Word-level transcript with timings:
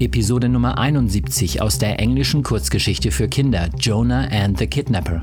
Episode 0.00 0.48
Nummer 0.48 0.78
71 0.78 1.60
aus 1.60 1.78
der 1.78 2.00
englischen 2.00 2.42
Kurzgeschichte 2.42 3.10
für 3.10 3.28
Kinder 3.28 3.68
Jonah 3.78 4.28
and 4.30 4.58
the 4.58 4.66
Kidnapper. 4.66 5.22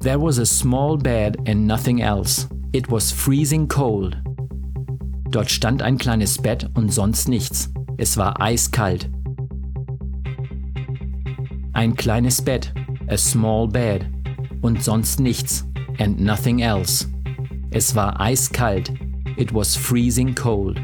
There 0.00 0.20
was 0.20 0.40
a 0.40 0.44
small 0.44 0.98
bed 0.98 1.36
and 1.48 1.68
nothing 1.68 2.00
else. 2.00 2.48
It 2.72 2.90
was 2.90 3.12
freezing 3.12 3.68
cold. 3.68 4.16
Dort 5.30 5.52
stand 5.52 5.82
ein 5.82 5.98
kleines 5.98 6.36
Bett 6.36 6.68
und 6.74 6.92
sonst 6.92 7.28
nichts. 7.28 7.72
Es 7.96 8.16
war 8.16 8.40
eiskalt. 8.40 9.08
Ein 11.72 11.94
kleines 11.94 12.42
Bett, 12.42 12.74
a 13.06 13.16
small 13.16 13.68
bed, 13.68 14.04
und 14.62 14.82
sonst 14.82 15.20
nichts, 15.20 15.64
and 16.00 16.20
nothing 16.20 16.58
else. 16.58 17.06
Es 17.70 17.94
war 17.94 18.20
eiskalt. 18.20 18.92
It 19.36 19.54
was 19.54 19.76
freezing 19.76 20.34
cold. 20.34 20.80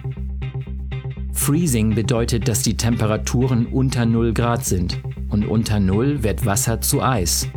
Freezing 1.48 1.94
bedeutet, 1.94 2.46
dass 2.46 2.62
die 2.62 2.76
Temperaturen 2.76 3.68
unter 3.68 4.04
0 4.04 4.34
Grad 4.34 4.66
sind. 4.66 5.00
Und 5.30 5.46
unter 5.46 5.80
0 5.80 6.22
wird 6.22 6.44
Wasser 6.44 6.82
zu 6.82 7.00
Eis. 7.00 7.48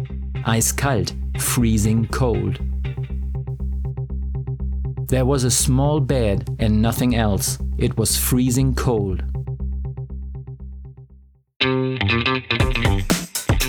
Eiskalt 0.45 1.13
freezing 1.38 2.08
cold. 2.09 2.58
There 5.10 5.27
was 5.27 5.43
a 5.43 5.49
small 5.49 5.99
bed 5.99 6.46
and 6.57 6.82
nothing 6.82 7.16
else. 7.16 7.60
It 7.76 7.98
was 7.98 8.16
freezing 8.16 8.74
cold. 8.76 9.26